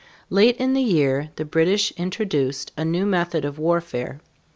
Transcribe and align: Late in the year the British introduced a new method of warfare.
Late 0.31 0.57
in 0.57 0.73
the 0.73 0.81
year 0.81 1.29
the 1.35 1.45
British 1.45 1.91
introduced 1.91 2.71
a 2.75 2.83
new 2.83 3.05
method 3.05 3.45
of 3.45 3.59
warfare. 3.59 4.19